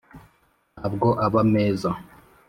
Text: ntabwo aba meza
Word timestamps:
ntabwo 0.77 1.07
aba 1.25 1.41
meza 1.53 1.89